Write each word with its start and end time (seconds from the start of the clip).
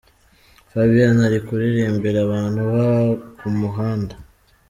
Fabien 0.71 1.17
ari 1.27 1.39
kuririmbira 1.45 2.19
abantu 2.25 2.61
ku 3.37 3.47
muhanda. 3.59 4.15